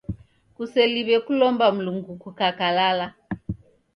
[0.55, 3.07] Kuseliw'e kulomba Mlungu kukakalala.